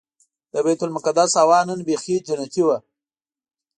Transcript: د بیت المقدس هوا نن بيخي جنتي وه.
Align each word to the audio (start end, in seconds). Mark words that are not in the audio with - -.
د 0.53 0.55
بیت 0.65 0.81
المقدس 0.85 1.31
هوا 1.41 1.59
نن 1.69 1.79
بيخي 1.87 2.15
جنتي 2.27 2.61
وه. 2.67 2.77